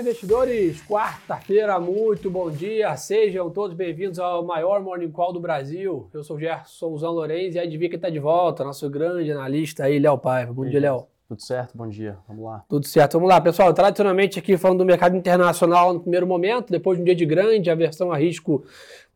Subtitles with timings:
[0.00, 0.82] Olá, investidores!
[0.88, 2.96] Quarta-feira, muito bom dia!
[2.96, 6.08] Sejam todos bem-vindos ao maior Morning Call do Brasil.
[6.14, 9.84] Eu sou o Gerson Zan Lourenço e adivinha quem está de volta, nosso grande analista
[9.84, 10.54] aí, Léo Paiva.
[10.54, 11.06] Bom dia, Léo.
[11.28, 12.16] Tudo certo, bom dia.
[12.26, 12.64] Vamos lá.
[12.66, 13.40] Tudo certo, vamos lá.
[13.42, 17.26] Pessoal, tradicionalmente aqui falando do mercado internacional no primeiro momento, depois de um dia de
[17.26, 18.64] grande aversão a risco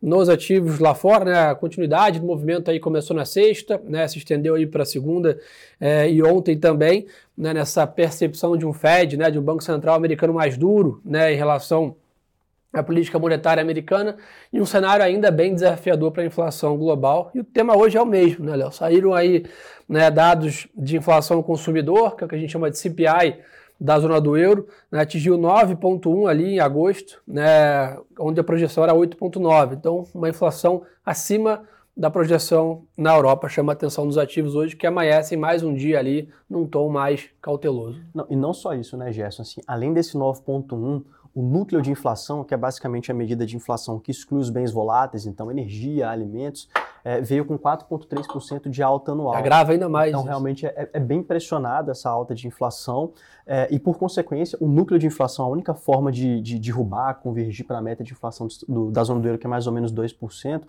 [0.04, 1.38] nos ativos lá fora, né?
[1.50, 4.06] A continuidade do movimento aí começou na sexta, né?
[4.06, 5.40] Se estendeu aí para segunda
[5.80, 7.06] é, e ontem também,
[7.36, 7.54] né?
[7.54, 9.30] Nessa percepção de um Fed, né?
[9.30, 11.32] De um Banco Central americano mais duro, né?
[11.32, 11.96] Em relação
[12.70, 14.18] à política monetária americana
[14.52, 17.30] e um cenário ainda bem desafiador para a inflação global.
[17.34, 18.72] E o tema hoje é o mesmo, né, Léo?
[18.72, 19.46] Saíram aí
[19.88, 23.38] né, dados de inflação consumidor, que é o que a gente chama de CPI
[23.80, 28.94] da zona do euro, né, atingiu 9,1 ali em agosto, né, onde a projeção era
[28.94, 29.74] 8,9.
[29.74, 31.62] Então, uma inflação acima
[31.96, 35.98] da projeção na Europa chama a atenção dos ativos hoje, que amanhecem mais um dia
[35.98, 38.02] ali num tom mais cauteloso.
[38.12, 39.42] Não, e não só isso, né, Gerson?
[39.42, 43.98] Assim, além desse 9,1, o núcleo de inflação, que é basicamente a medida de inflação
[43.98, 46.68] que exclui os bens voláteis, então energia, alimentos,
[47.04, 49.34] é, veio com 4,3% de alta anual.
[49.34, 50.08] Agrava ainda mais.
[50.08, 50.28] Então, isso.
[50.28, 53.12] realmente, é, é, bem pressionada essa alta de inflação
[53.46, 57.66] é, e, por consequência, o núcleo de inflação, a única forma de, de derrubar, convergir
[57.66, 59.92] para a meta de inflação do, da zona do euro, que é mais ou menos
[59.92, 60.62] 2%,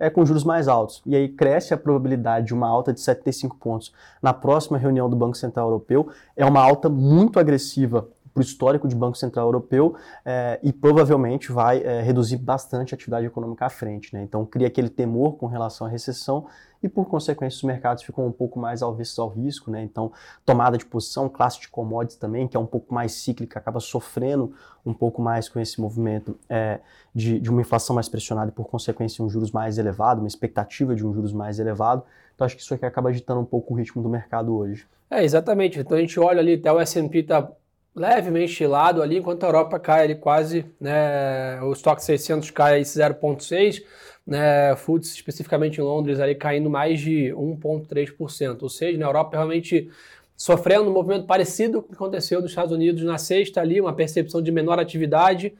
[0.00, 1.02] é com juros mais altos.
[1.04, 5.14] E aí cresce a probabilidade de uma alta de 75 pontos na próxima reunião do
[5.14, 6.08] Banco Central Europeu.
[6.34, 9.94] É uma alta muito agressiva para o histórico de Banco Central Europeu
[10.24, 14.14] é, e provavelmente vai é, reduzir bastante a atividade econômica à frente.
[14.14, 14.22] Né?
[14.22, 16.46] Então cria aquele temor com relação à recessão
[16.82, 19.70] e por consequência os mercados ficam um pouco mais avessos ao risco.
[19.70, 19.82] Né?
[19.82, 20.12] Então
[20.44, 24.54] tomada de posição, classe de commodities também, que é um pouco mais cíclica, acaba sofrendo
[24.84, 26.80] um pouco mais com esse movimento é,
[27.14, 30.94] de, de uma inflação mais pressionada e por consequência um juros mais elevado, uma expectativa
[30.94, 32.02] de um juros mais elevado.
[32.34, 34.86] Então acho que isso aqui acaba agitando um pouo o ritmo do mercado hoje.
[35.10, 35.78] É, exatamente.
[35.78, 37.48] Então a gente olha ali, até o S&P está
[37.94, 43.82] levemente estilado ali, enquanto a Europa cai ali quase, né, o estoque 600 cai 0,6%,
[44.26, 49.90] né, FTSE especificamente em Londres ali caindo mais de 1,3%, ou seja, na Europa realmente
[50.36, 53.92] sofrendo um movimento parecido com o que aconteceu nos Estados Unidos na sexta ali, uma
[53.92, 55.54] percepção de menor atividade,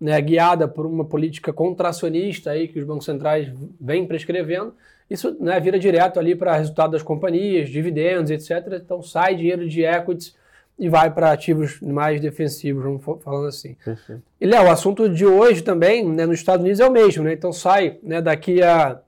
[0.00, 4.74] né, guiada por uma política contracionista aí que os bancos centrais vêm prescrevendo,
[5.08, 8.74] isso né, vira direto ali para resultado das companhias, dividendos, etc.
[8.74, 10.36] Então sai dinheiro de equities
[10.78, 13.76] e vai para ativos mais defensivos, vamos falando assim.
[13.84, 14.22] Perfeito.
[14.40, 17.32] E Léo, o assunto de hoje também, né, nos Estados Unidos é o mesmo, né?
[17.32, 19.00] Então sai, né, daqui a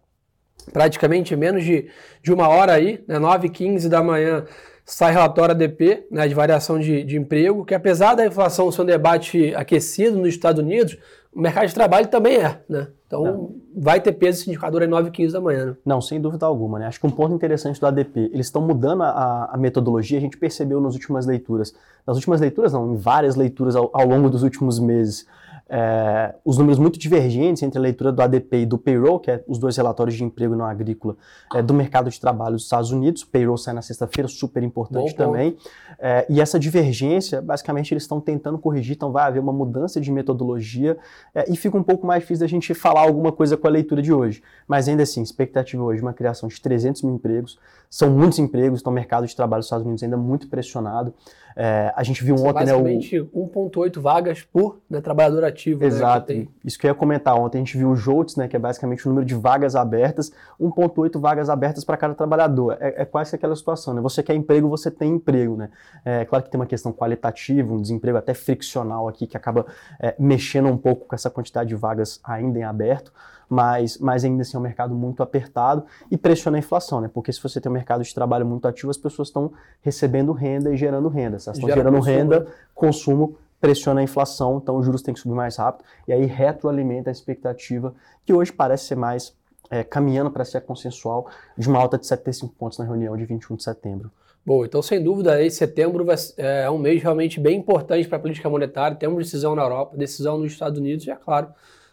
[0.72, 1.88] praticamente menos de,
[2.22, 4.44] de uma hora aí, né, 9h15 da manhã,
[4.84, 8.84] sai relatório ADP, né, de variação de, de emprego, que apesar da inflação ser um
[8.84, 10.98] debate aquecido nos Estados Unidos,
[11.32, 12.88] o mercado de trabalho também é, né?
[13.10, 13.54] Então não.
[13.74, 15.66] vai ter peso esse indicador às 9 h 15 da manhã.
[15.66, 15.76] Né?
[15.84, 16.78] Não, sem dúvida alguma.
[16.78, 16.86] Né?
[16.86, 20.38] Acho que um ponto interessante do ADP, eles estão mudando a, a, metodologia, a gente
[20.38, 21.74] percebeu nas últimas leituras.
[22.06, 25.26] Nas últimas leituras, não, em várias leituras ao, ao longo dos últimos meses
[25.72, 29.44] é, os números muito divergentes entre a leitura do ADP e do payroll, que é
[29.46, 31.16] os dois relatórios de emprego não agrícola
[31.54, 33.22] é, do mercado de trabalho dos Estados Unidos.
[33.22, 35.56] Payroll sai na sexta-feira, super importante Bom, também.
[36.00, 40.10] É, e essa divergência, basicamente, eles estão tentando corrigir, então vai haver uma mudança de
[40.10, 40.98] metodologia
[41.32, 44.02] é, e fica um pouco mais difícil da gente falar alguma coisa com a leitura
[44.02, 44.42] de hoje.
[44.66, 47.56] Mas ainda assim, expectativa hoje, uma criação de 300 mil empregos,
[47.88, 51.14] são muitos empregos, então o mercado de trabalho dos Estados Unidos ainda muito pressionado.
[51.56, 52.74] É, a gente viu São ontem, né?
[52.74, 52.82] O...
[52.82, 55.59] 1,8 vagas por né, trabalhador ativo.
[55.68, 56.32] Né, Exato.
[56.32, 57.58] Né, Isso que eu ia comentar ontem.
[57.58, 61.20] A gente viu o JOLTS, né, que é basicamente o número de vagas abertas, 1,8
[61.20, 62.76] vagas abertas para cada trabalhador.
[62.80, 64.00] É, é, quase aquela situação, né?
[64.00, 65.70] Você quer emprego, você tem emprego, né?
[66.04, 69.66] É claro que tem uma questão qualitativa, um desemprego até friccional aqui, que acaba
[70.00, 73.12] é, mexendo um pouco com essa quantidade de vagas ainda em aberto
[73.50, 77.10] mas, mas ainda assim é um mercado muito apertado e pressiona a inflação, né?
[77.12, 80.72] Porque se você tem um mercado de trabalho muito ativo, as pessoas estão recebendo renda
[80.72, 81.40] e gerando renda.
[81.40, 82.16] Se elas estão gerando consumo.
[82.16, 86.24] renda, consumo pressiona a inflação, então os juros têm que subir mais rápido e aí
[86.24, 87.94] retroalimenta a expectativa
[88.24, 89.36] que hoje parece ser mais
[89.70, 93.56] é, caminhando para ser consensual de uma alta de 75 pontos na reunião de 21
[93.56, 94.10] de setembro.
[94.44, 98.20] Bom, então sem dúvida aí setembro vai, é um mês realmente bem importante para a
[98.20, 98.96] política monetária.
[98.96, 101.48] Temos decisão na Europa, decisão nos Estados Unidos e é claro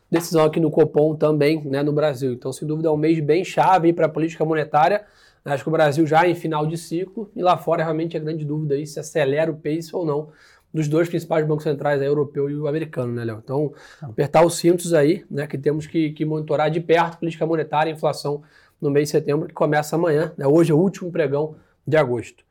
[0.10, 2.34] decisão aqui no Copom também, né, no Brasil.
[2.34, 5.06] Então, sem dúvida, é um mês bem chave para a política monetária.
[5.44, 8.44] Acho que o Brasil já em final de ciclo e lá fora realmente a grande
[8.44, 10.30] dúvida aí se acelera o pace ou não
[10.78, 13.42] dos dois principais bancos centrais, o europeu e o americano, né, Léo?
[13.44, 17.46] Então, apertar os cintos aí, né, que temos que, que monitorar de perto a política
[17.46, 18.44] monetária e inflação
[18.80, 20.46] no mês de setembro, que começa amanhã, né?
[20.46, 22.46] Hoje é o último pregão de agosto.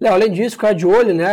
[0.00, 1.26] Léo, além disso, ficar de olho, né,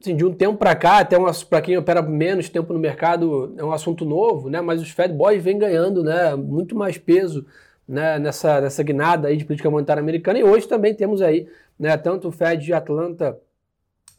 [0.00, 1.16] assim, de um tempo para cá, até
[1.48, 4.60] para quem opera menos tempo no mercado, é um assunto novo, né?
[4.60, 6.36] Mas os Fed Boys vêm ganhando, né?
[6.36, 7.44] Muito mais peso
[7.88, 8.20] né?
[8.20, 10.38] nessa, nessa guinada aí de política monetária americana.
[10.38, 11.48] E hoje também temos aí,
[11.78, 11.96] né?
[11.96, 13.36] Tanto o Fed de Atlanta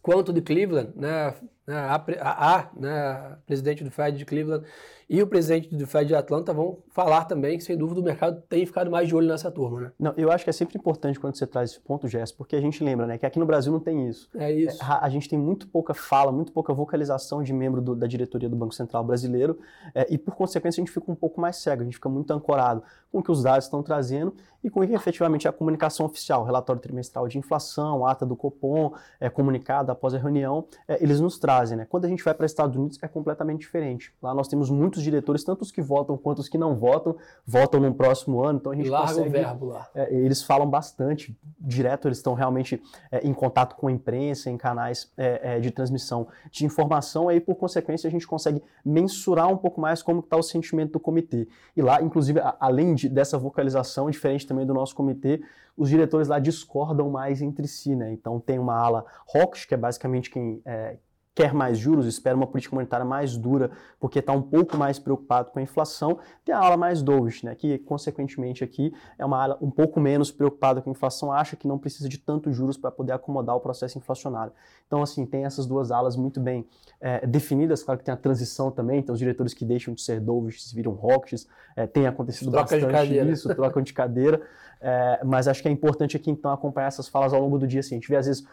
[0.02, 1.34] quanto de Cleveland, né?
[1.66, 4.66] Né, a, a, a né, presidente do Fed de Cleveland
[5.12, 8.66] e o presidente do Fed de Atlanta vão falar também, sem dúvida o mercado tem
[8.66, 9.92] ficado mais de olho nessa turma, né?
[10.00, 12.62] Não, eu acho que é sempre importante quando você traz esse ponto, Jess, porque a
[12.62, 14.30] gente lembra, né, que aqui no Brasil não tem isso.
[14.34, 14.82] É isso.
[14.82, 18.08] É, a, a, gente tem muito pouca fala, muito pouca vocalização de membro do, da
[18.08, 19.60] diretoria do Banco Central brasileiro
[19.94, 22.32] é, e, por consequência, a gente fica um pouco mais cego, a gente fica muito
[22.32, 22.82] ancorado
[23.12, 26.82] com o que os dados estão trazendo e com que efetivamente a comunicação oficial, relatório
[26.82, 31.61] trimestral de inflação, ata do Copom, é, comunicado após a reunião, é, eles nos trazem.
[31.70, 31.86] Né?
[31.86, 34.14] Quando a gente vai para os Estados Unidos é completamente diferente.
[34.22, 37.16] Lá nós temos muitos diretores, tanto os que votam quanto os que não votam,
[37.46, 39.88] votam no próximo ano, então a gente Larga consegue, o verbo lá.
[39.94, 42.82] É, eles falam bastante, direto eles estão realmente
[43.12, 47.40] é, em contato com a imprensa, em canais é, é, de transmissão de informação, aí
[47.40, 51.48] por consequência a gente consegue mensurar um pouco mais como está o sentimento do comitê.
[51.76, 55.42] E lá, inclusive, a, além de, dessa vocalização, diferente também do nosso comitê,
[55.78, 58.12] os diretores lá discordam mais entre si, né?
[58.12, 60.98] Então tem uma ala hawkish, que é basicamente quem é,
[61.34, 65.50] quer mais juros, espera uma política monetária mais dura, porque está um pouco mais preocupado
[65.52, 69.58] com a inflação, tem a ala mais dovish, né, que consequentemente aqui é uma ala
[69.62, 72.92] um pouco menos preocupada com a inflação, acha que não precisa de tantos juros para
[72.92, 74.52] poder acomodar o processo inflacionário.
[74.88, 76.68] Então, assim, tem essas duas alas muito bem
[77.00, 80.20] é, definidas, claro que tem a transição também, então os diretores que deixam de ser
[80.20, 81.48] dovish viram hawkish,
[81.78, 84.42] é, tem acontecido troca bastante isso, trocam de cadeira,
[84.82, 87.80] é, mas acho que é importante aqui então acompanhar essas falas ao longo do dia.
[87.80, 87.96] Assim.
[87.96, 88.46] A gente vê às vezes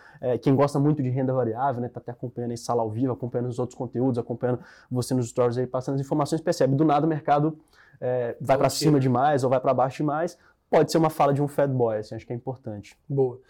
[0.43, 3.49] quem gosta muito de renda variável, né, tá até acompanhando esse sala ao vivo, acompanhando
[3.49, 4.61] os outros conteúdos, acompanhando
[4.91, 7.59] você nos stories aí, passando as informações, percebe do nada o mercado
[7.99, 10.37] é, vai para cima demais ou vai para baixo demais.
[10.69, 12.97] Pode ser uma fala de um Fed boy, assim, acho que é importante.
[13.09, 13.41] Boa.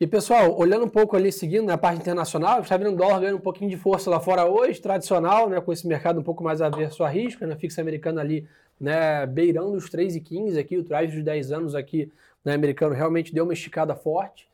[0.00, 3.20] E pessoal, olhando um pouco ali, seguindo na né, parte internacional, está vendo o dólar
[3.20, 6.42] ganhando um pouquinho de força lá fora hoje, tradicional, né, com esse mercado um pouco
[6.42, 8.48] mais averso a risco, na né, fixa americana ali,
[8.80, 12.10] né, beirando os 3,15 aqui, o trás dos 10 anos aqui,
[12.44, 14.48] né, americano realmente deu uma esticada forte.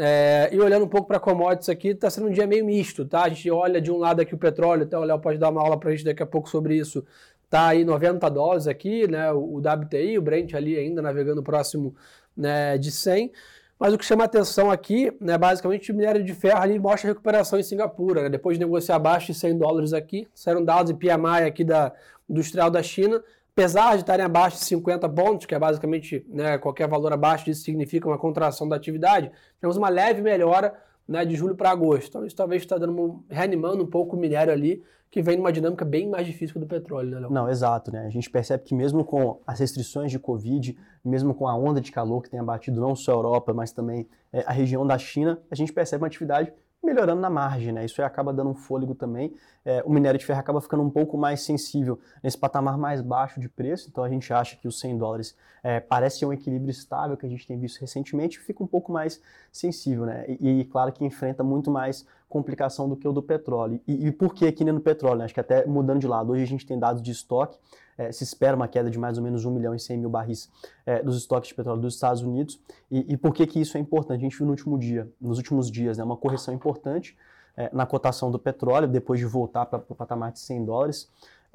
[0.00, 3.24] É, e olhando um pouco para commodities aqui, está sendo um dia meio misto, tá?
[3.24, 5.60] A gente olha de um lado aqui o petróleo, até o Léo pode dar uma
[5.60, 7.04] aula para a gente daqui a pouco sobre isso.
[7.50, 9.32] Tá aí 90 dólares aqui, né?
[9.32, 11.96] O, WTI, o Brent ali ainda navegando próximo
[12.36, 13.32] né, de 100.
[13.76, 17.58] Mas o que chama atenção aqui, né, basicamente, o minério de ferro ali mostra recuperação
[17.58, 18.22] em Singapura.
[18.22, 18.28] Né?
[18.28, 21.92] Depois de negociar abaixo de 100 dólares aqui, saíram dados de PMI aqui da
[22.28, 23.22] industrial da China,
[23.58, 27.64] apesar de estarem abaixo de 50 pontos, que é basicamente né, qualquer valor abaixo disso
[27.64, 30.72] significa uma contração da atividade, temos uma leve melhora
[31.08, 32.06] né, de julho para agosto.
[32.08, 35.84] Então isso talvez está dando reanimando um pouco o minério ali, que vem numa dinâmica
[35.84, 37.26] bem mais difícil que do petróleo, né?
[37.28, 38.06] Não, exato, né?
[38.06, 41.90] A gente percebe que mesmo com as restrições de Covid, mesmo com a onda de
[41.90, 45.40] calor que tem abatido não só a Europa, mas também é, a região da China,
[45.50, 46.52] a gente percebe uma atividade
[46.82, 47.84] melhorando na margem, né?
[47.84, 49.34] Isso acaba dando um fôlego também.
[49.64, 53.40] É, o minério de ferro acaba ficando um pouco mais sensível nesse patamar mais baixo
[53.40, 57.16] de preço, então a gente acha que os 100 dólares é, parece um equilíbrio estável
[57.16, 59.20] que a gente tem visto recentemente, fica um pouco mais
[59.50, 60.24] sensível, né?
[60.28, 63.80] E, e claro que enfrenta muito mais complicação do que o do petróleo.
[63.86, 65.18] E, e por que aqui no petróleo?
[65.18, 65.24] Né?
[65.24, 67.58] Acho que até mudando de lado, hoje a gente tem dados de estoque,
[67.98, 70.48] é, se espera uma queda de mais ou menos 1 milhão e 100 mil barris
[70.86, 72.60] é, dos estoques de petróleo dos Estados Unidos.
[72.90, 74.20] E, e, por que, que isso é importante?
[74.20, 77.16] A gente viu no último dia, nos últimos dias, né, uma correção importante
[77.56, 81.10] é, na cotação do petróleo, depois de voltar para o patamar de 100 dólares.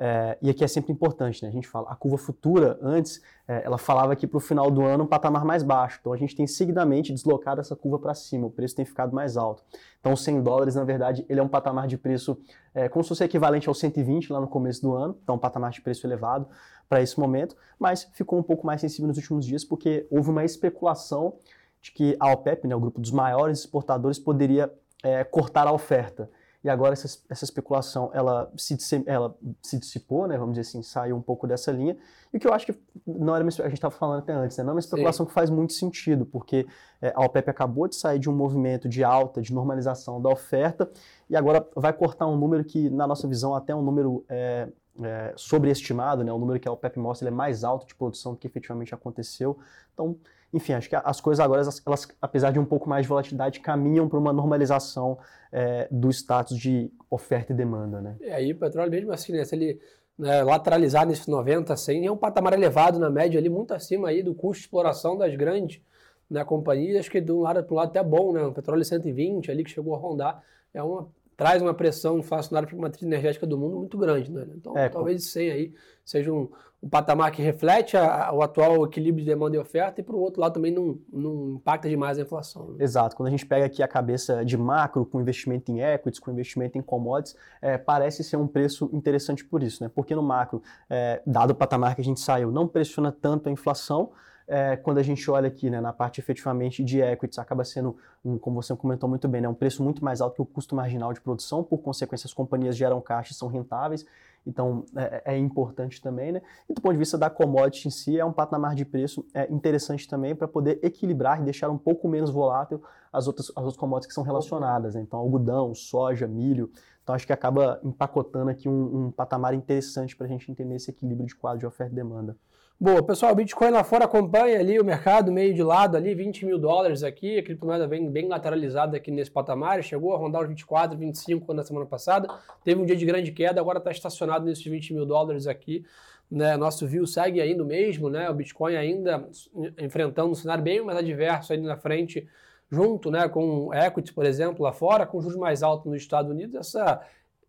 [0.06, 1.48] É, e aqui é sempre importante, né?
[1.48, 4.84] A gente fala, a curva futura, antes, é, ela falava que para o final do
[4.84, 6.00] ano um patamar mais baixo.
[6.02, 9.38] Então a gente tem seguidamente deslocado essa curva para cima, o preço tem ficado mais
[9.38, 9.64] alto.
[10.02, 12.38] Então 100 dólares, na verdade, ele é um patamar de preço
[12.76, 15.72] é, como se fosse equivalente ao 120 lá no começo do ano, então um patamar
[15.72, 16.50] de preço elevado
[16.90, 20.44] para esse momento, mas ficou um pouco mais sensível nos últimos dias porque houve uma
[20.44, 21.36] especulação
[21.82, 24.70] de que a OPEP, né, o grupo dos maiores exportadores, poderia
[25.02, 26.30] é, cortar a oferta
[26.64, 31.16] e agora essa, essa especulação ela se, ela se dissipou, né, vamos dizer assim, saiu
[31.16, 31.98] um pouco dessa linha,
[32.34, 34.58] e o que eu acho que não era uma, a gente estava falando até antes,
[34.58, 35.28] né, não é uma especulação Sim.
[35.28, 36.66] que faz muito sentido, porque
[37.02, 40.90] é, a OPEP acabou de sair de um movimento de alta, de normalização da oferta,
[41.30, 44.70] e agora vai cortar um número que, na nossa visão, até um número é,
[45.02, 48.34] é, sobreestimado, né, o número que a OPEP mostra ele é mais alto de produção
[48.34, 49.60] do que efetivamente aconteceu,
[49.94, 50.18] então
[50.54, 53.60] enfim, acho que as coisas agora, elas, elas apesar de um pouco mais de volatilidade,
[53.60, 55.18] caminham para uma normalização
[55.52, 58.00] é, do status de oferta e demanda.
[58.00, 58.16] Né?
[58.22, 59.80] E aí o petróleo mesmo assim, né, se ele
[60.18, 64.22] né, lateralizar nesses 90, 100, é um patamar elevado na média ali, muito acima aí
[64.22, 65.82] do custo de exploração das grandes
[66.30, 68.86] né, companhias, acho que de um lado para o lado até bom, né, o petróleo
[68.86, 73.04] 120 ali que chegou a rondar, é uma traz uma pressão inflacionária para a matriz
[73.04, 74.32] energética do mundo muito grande.
[74.32, 74.46] Né?
[74.56, 75.74] Então, é, talvez 100 aí
[76.06, 76.50] seja um,
[76.82, 80.16] um patamar que reflete a, a, o atual equilíbrio de demanda e oferta e, por
[80.16, 82.72] outro lado, também não, não impacta demais a inflação.
[82.72, 82.84] Né?
[82.84, 83.16] Exato.
[83.16, 86.78] Quando a gente pega aqui a cabeça de macro, com investimento em equities, com investimento
[86.78, 89.84] em commodities, é, parece ser um preço interessante por isso.
[89.84, 89.90] Né?
[89.94, 93.52] Porque no macro, é, dado o patamar que a gente saiu, não pressiona tanto a
[93.52, 94.12] inflação,
[94.54, 98.38] é, quando a gente olha aqui né, na parte efetivamente de equities, acaba sendo, um,
[98.38, 101.12] como você comentou muito bem, né, um preço muito mais alto que o custo marginal
[101.12, 104.06] de produção, por consequência as companhias geram caixa e são rentáveis,
[104.46, 106.34] então é, é, importante também.
[106.34, 106.42] Né?
[106.70, 109.52] E do ponto de vista da commodity em si, é um patamar de preço é,
[109.52, 112.80] interessante também para poder equilibrar e deixar um pouco menos volátil
[113.12, 115.02] as outras, as outras commodities que são relacionadas, né?
[115.02, 116.70] então algodão, soja, milho,
[117.02, 120.92] então acho que acaba empacotando aqui um, um patamar interessante para a gente entender esse
[120.92, 122.38] equilíbrio de quadro de oferta e demanda.
[122.80, 126.46] Boa, pessoal, o Bitcoin lá fora acompanha ali o mercado meio de lado ali, 20
[126.46, 130.50] mil dólares aqui, a criptomoeda vem bem lateralizada aqui nesse patamar, chegou a rondar os
[130.50, 132.28] 24, 25 na semana passada,
[132.62, 135.86] teve um dia de grande queda, agora está estacionado nesses 20 mil dólares aqui,
[136.30, 139.30] né, nosso view segue aí no mesmo, né, o Bitcoin ainda
[139.78, 142.28] enfrentando um cenário bem mais adverso aí na frente,
[142.70, 146.56] junto né, com equity, por exemplo, lá fora, com juros mais altos nos Estados Unidos,
[146.56, 147.02] essa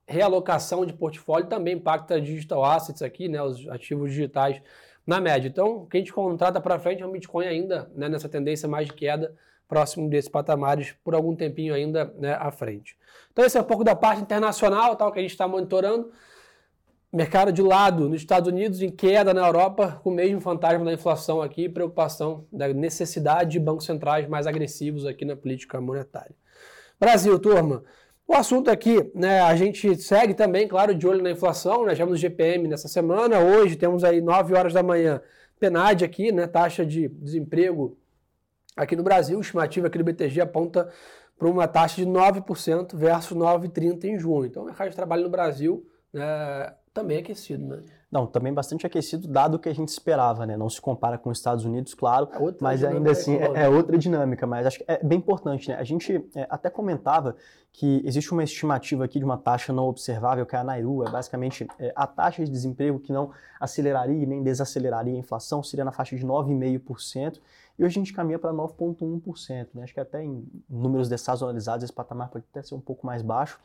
[0.07, 4.61] realocação de portfólio também impacta digital assets aqui, né, os ativos digitais
[5.07, 5.49] na média.
[5.49, 8.69] Então, o que a gente contrata para frente é um Bitcoin ainda né, nessa tendência
[8.69, 9.35] mais de queda,
[9.69, 12.97] próximo desses patamares por algum tempinho ainda né, à frente.
[13.33, 16.11] Então, esse é um pouco da parte internacional, tal que a gente está monitorando.
[17.13, 20.93] Mercado de lado nos Estados Unidos, em queda na Europa, com o mesmo fantasma da
[20.93, 26.35] inflação aqui, preocupação da necessidade de bancos centrais mais agressivos aqui na política monetária.
[26.99, 27.85] Brasil, turma.
[28.27, 32.15] O assunto aqui, né, a gente segue também, claro, de olho na inflação, né, tivemos
[32.15, 35.21] o GPM nessa semana, hoje temos aí 9 horas da manhã,
[35.61, 37.99] PNAD aqui, né, taxa de desemprego
[38.75, 40.91] aqui no Brasil, estimativa aqui do BTG aponta
[41.39, 44.47] para uma taxa de 9% versus 9,30% em junho.
[44.47, 47.83] Então, o mercado de trabalho no Brasil né, também aquecido, né?
[48.15, 50.57] Não, também bastante aquecido, dado o que a gente esperava, né?
[50.57, 53.99] Não se compara com os Estados Unidos, claro, é mas ainda assim é, é, outra
[53.99, 55.75] dinâmica, mas acho que é bem importante, né?
[55.75, 57.35] A gente é, até comentava
[57.73, 61.11] que existe uma estimativa aqui de uma taxa não observável, que é a Nairu, é
[61.11, 65.85] basicamente é, a taxa de desemprego que não aceleraria e nem desaceleraria a inflação, seria
[65.85, 67.41] na faixa de 9,5%,
[67.77, 69.83] e hoje a gente caminha para 9,1%, né?
[69.83, 73.59] Acho que até em números dessazonalizados esse patamar pode até ser um pouco mais baixo,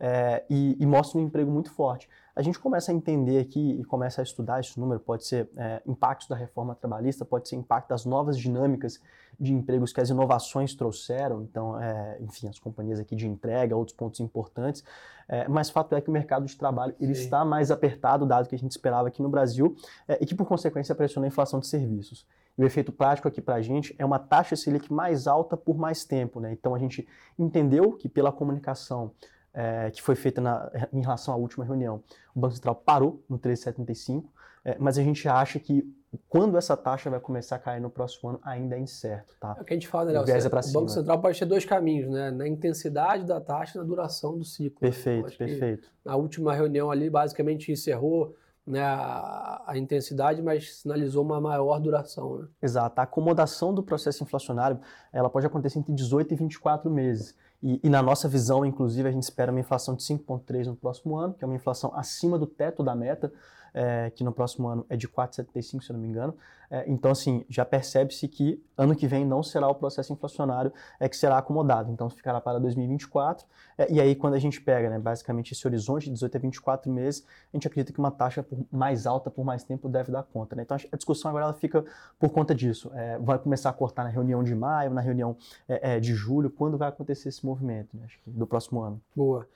[0.00, 2.08] é, e, e, mostra um emprego muito forte.
[2.34, 5.82] A gente começa a entender aqui e começa a estudar esse número, pode ser é,
[5.84, 9.00] impactos da reforma trabalhista, pode ser impacto das novas dinâmicas
[9.40, 13.96] de empregos que as inovações trouxeram, então, é, enfim, as companhias aqui de entrega, outros
[13.96, 14.84] pontos importantes,
[15.28, 18.54] é, mas fato é que o mercado de trabalho ele está mais apertado, dado que
[18.54, 19.76] a gente esperava aqui no Brasil,
[20.06, 22.26] é, e que por consequência pressiona a inflação de serviços.
[22.56, 25.78] E o efeito prático aqui para a gente é uma taxa Selic mais alta por
[25.78, 26.52] mais tempo, né?
[26.52, 27.06] Então a gente
[27.38, 29.12] entendeu que pela comunicação
[29.58, 32.00] é, que foi feita na, em relação à última reunião.
[32.32, 34.24] O Banco Central parou no 3,75,
[34.64, 35.92] é, mas a gente acha que
[36.28, 39.34] quando essa taxa vai começar a cair no próximo ano ainda é incerto.
[39.40, 39.56] Tá?
[39.58, 40.22] É o que a gente fala, né, Léo?
[40.22, 42.30] O, o Banco Central pode ter dois caminhos, né?
[42.30, 44.78] na intensidade da taxa e na duração do ciclo.
[44.78, 45.88] Perfeito, perfeito.
[46.04, 48.36] Na última reunião ali, basicamente encerrou
[48.68, 52.38] né, a, a, intensidade, mas sinalizou uma maior duração.
[52.38, 52.48] Né?
[52.62, 53.00] Exato.
[53.00, 54.78] A acomodação do processo inflacionário
[55.12, 57.34] ela pode acontecer entre 18 e 24 meses.
[57.62, 61.16] E, e, na nossa visão, inclusive, a gente espera uma inflação de 5,3% no próximo
[61.16, 63.32] ano, que é uma inflação acima do teto da meta,
[63.78, 66.34] é, que no próximo ano é de 4,75, se eu não me engano.
[66.68, 71.08] É, então, assim, já percebe-se que ano que vem não será o processo inflacionário é
[71.08, 71.90] que será acomodado.
[71.92, 73.46] Então, ficará para 2024.
[73.78, 76.90] É, e aí, quando a gente pega, né, basicamente, esse horizonte de 18 a 24
[76.90, 80.56] meses, a gente acredita que uma taxa mais alta por mais tempo deve dar conta.
[80.56, 80.62] Né?
[80.62, 81.84] Então, a discussão agora ela fica
[82.18, 82.90] por conta disso.
[82.94, 85.36] É, vai começar a cortar na reunião de maio, na reunião
[85.68, 89.00] é, é, de julho, quando vai acontecer esse movimento, né, acho que do próximo ano.
[89.14, 89.46] Boa.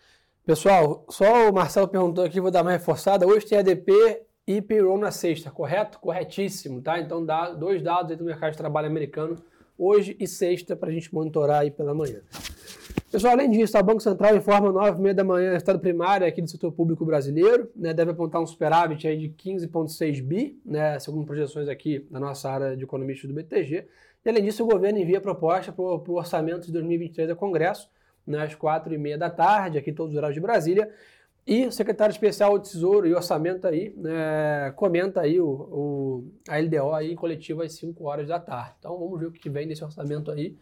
[0.45, 3.25] Pessoal, só o Marcelo perguntou aqui, vou dar uma reforçada.
[3.25, 3.93] Hoje tem ADP
[4.45, 6.01] e payroll na sexta, correto?
[6.01, 6.99] Corretíssimo, tá?
[6.99, 9.37] Então, dá dois dados aí do mercado de trabalho americano,
[9.79, 12.23] hoje e sexta, para a gente monitorar aí pela manhã.
[13.09, 16.51] Pessoal, além disso, o Banco Central informa 9 h da manhã, estado primário aqui do
[16.51, 21.69] setor público brasileiro, né, deve apontar um superávit aí de 15,6 bi, né, segundo projeções
[21.69, 23.87] aqui da nossa área de economistas do BTG.
[24.25, 27.89] E além disso, o governo envia proposta para o orçamento de 2023 ao Congresso,
[28.27, 30.91] às quatro e meia da tarde, aqui todos os horários de Brasília.
[31.45, 36.57] E o secretário especial do Tesouro e Orçamento aí né, comenta aí o, o, a
[36.59, 38.77] LDO aí em coletivo às 5 horas da tarde.
[38.79, 40.57] Então vamos ver o que vem nesse orçamento aí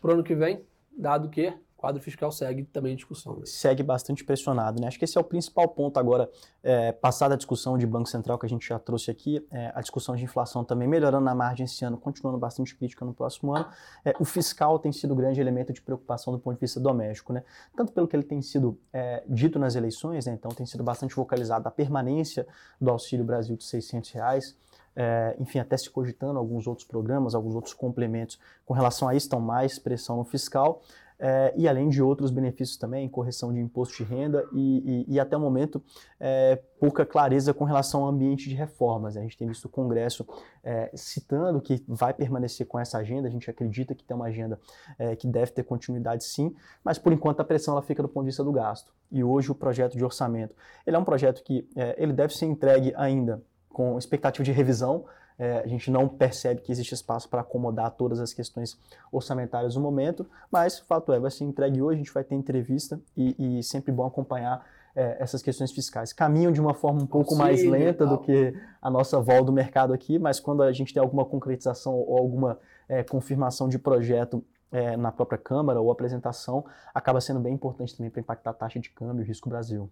[0.00, 0.62] para o ano que vem,
[0.96, 3.36] dado que quadro fiscal segue também em discussão.
[3.36, 3.42] Né?
[3.44, 4.88] Segue bastante pressionado, né?
[4.88, 6.28] Acho que esse é o principal ponto agora,
[6.60, 9.80] é, passada a discussão de Banco Central que a gente já trouxe aqui, é, a
[9.80, 13.66] discussão de inflação também melhorando na margem esse ano, continuando bastante crítica no próximo ano.
[14.04, 17.32] É, o fiscal tem sido o grande elemento de preocupação do ponto de vista doméstico,
[17.32, 17.44] né?
[17.76, 20.32] Tanto pelo que ele tem sido é, dito nas eleições, né?
[20.32, 22.44] Então tem sido bastante focalizado a permanência
[22.80, 24.56] do Auxílio Brasil de 600 reais,
[25.00, 29.26] é, enfim, até se cogitando alguns outros programas, alguns outros complementos com relação a isso,
[29.26, 30.82] estão mais pressão no fiscal.
[31.18, 35.20] É, e além de outros benefícios também, correção de imposto de renda e, e, e
[35.20, 35.82] até o momento
[36.20, 39.16] é, pouca clareza com relação ao ambiente de reformas.
[39.16, 40.26] A gente tem visto o Congresso
[40.62, 44.60] é, citando que vai permanecer com essa agenda, a gente acredita que tem uma agenda
[44.98, 48.24] é, que deve ter continuidade sim, mas por enquanto a pressão ela fica do ponto
[48.24, 48.92] de vista do gasto.
[49.10, 50.54] E hoje o projeto de orçamento,
[50.86, 55.04] ele é um projeto que é, ele deve ser entregue ainda com expectativa de revisão,
[55.38, 58.78] é, a gente não percebe que existe espaço para acomodar todas as questões
[59.12, 62.34] orçamentárias no momento, mas o fato é, vai ser entregue hoje, a gente vai ter
[62.34, 64.66] entrevista e, e sempre bom acompanhar
[64.96, 66.12] é, essas questões fiscais.
[66.12, 68.52] Caminham de uma forma um pouco Sim, mais lenta do que
[68.82, 72.58] a nossa volta do mercado aqui, mas quando a gente tem alguma concretização ou alguma
[72.88, 78.10] é, confirmação de projeto é, na própria Câmara ou apresentação, acaba sendo bem importante também
[78.10, 79.88] para impactar a taxa de câmbio e o risco Brasil.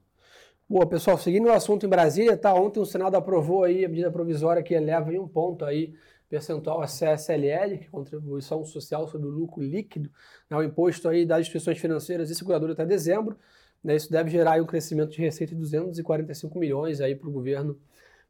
[0.69, 2.53] Boa, pessoal, seguindo o assunto em Brasília, tá?
[2.53, 5.95] Ontem o Senado aprovou aí a medida provisória que eleva em um ponto aí
[6.29, 10.11] percentual a CSLL, que é contribuição social sobre o lucro líquido,
[10.51, 13.39] né, o imposto aí das instituições financeiras e seguradoras até dezembro.
[13.83, 17.79] Né, isso deve gerar um crescimento de receita de 245 milhões aí para o governo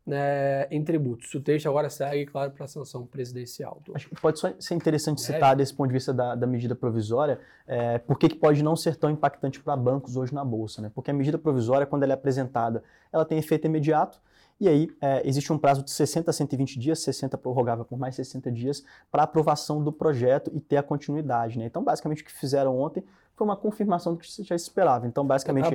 [0.07, 1.35] né, em tributos.
[1.35, 3.83] O texto agora segue, claro, para a sanção presidencial.
[3.93, 5.35] Acho que pode ser interessante é.
[5.35, 8.95] citar, desse ponto de vista da, da medida provisória, é, por que pode não ser
[8.95, 10.81] tão impactante para bancos hoje na Bolsa.
[10.81, 10.93] Né?
[10.95, 14.21] Porque a medida provisória, quando ela é apresentada, ela tem efeito imediato,
[14.59, 18.15] e aí é, existe um prazo de 60 a 120 dias, 60 prorrogável por mais
[18.15, 21.59] 60 dias, para aprovação do projeto e ter a continuidade.
[21.59, 21.67] Né?
[21.67, 23.05] Então, basicamente, o que fizeram ontem
[23.37, 25.07] foi uma confirmação do que você já esperava.
[25.07, 25.71] Então, basicamente, né?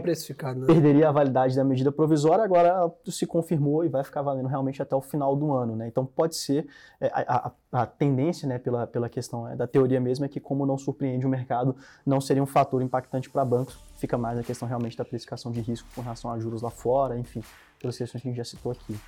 [0.65, 4.95] perderia a validade da medida provisória, agora se confirmou e vai ficar valendo realmente até
[4.95, 5.75] o final do ano.
[5.75, 5.87] Né?
[5.87, 6.67] Então, pode ser,
[6.99, 10.39] é, a, a, a, tendência né, pela, pela questão é, da teoria mesmo é que,
[10.39, 14.43] como não surpreende o mercado, não seria um fator impactante para bancos, fica mais a
[14.43, 17.43] questão realmente da precificação de risco com relação a juros lá fora, enfim,
[17.79, 18.99] pelas questões que a gente já citou aqui.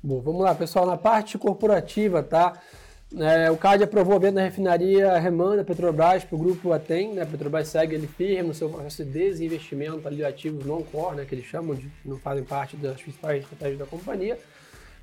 [0.00, 2.52] Bom, vamos lá, pessoal, na parte corporativa, tá?
[3.14, 7.14] É, o CAD aprovou a venda da refinaria Remanda Petrobras para o grupo Atem.
[7.14, 7.22] Né?
[7.22, 11.24] A Petrobras segue ele firme no seu processo de desinvestimento ali de ativos non-core, né?
[11.24, 14.36] que eles chamam de não fazem parte das principais estratégias da companhia.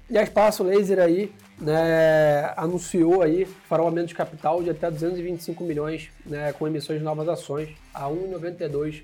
[0.09, 4.91] E a Espaço Laser aí né, anunciou aí fará um aumento de capital de até
[4.91, 9.03] 225 milhões né, com emissões de novas ações a 1,92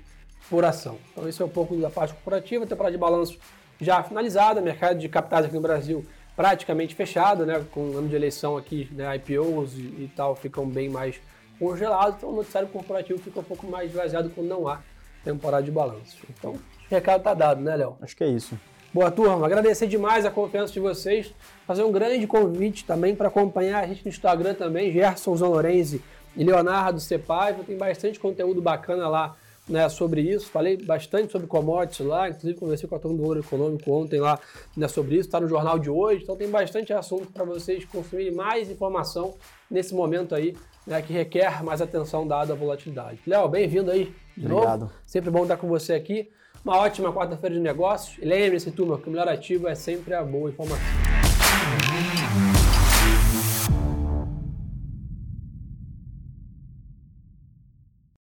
[0.50, 0.98] por ação.
[1.10, 3.38] Então esse é um pouco da parte corporativa, temporada de balanço
[3.80, 6.04] já finalizada, mercado de capitais aqui no Brasil
[6.36, 7.64] praticamente fechado, né?
[7.70, 9.16] Com o ano de eleição aqui, né?
[9.16, 11.20] IPOs e, e tal ficam bem mais
[11.58, 14.80] congelados, então o noticiário corporativo fica um pouco mais esvaziado quando não há
[15.22, 16.16] temporada de balanço.
[16.30, 17.98] Então, o recado tá dado, né, Léo?
[18.00, 18.58] Acho que é isso.
[18.92, 21.32] Boa turma, agradecer demais a confiança de vocês,
[21.64, 26.02] fazer um grande convite também para acompanhar a gente no Instagram também, Gerson Zanorenzi
[26.34, 29.36] e Leonardo Cepaiva, tem bastante conteúdo bacana lá
[29.70, 30.50] né, sobre isso.
[30.50, 34.38] Falei bastante sobre commodities lá, inclusive conversei com a turma do Ouro Econômico ontem lá
[34.76, 38.34] né, sobre isso, está no jornal de hoje, então tem bastante assunto para vocês consumirem
[38.34, 39.34] mais informação
[39.70, 40.56] nesse momento aí,
[40.86, 43.20] né, que requer mais atenção dada à volatilidade.
[43.26, 44.80] Léo, bem-vindo aí de Obrigado.
[44.80, 44.92] novo.
[45.06, 46.28] Sempre bom estar com você aqui.
[46.64, 48.18] Uma ótima quarta-feira de negócios.
[48.18, 51.09] E lembre-se, turma, que o melhor ativo é sempre a boa informação.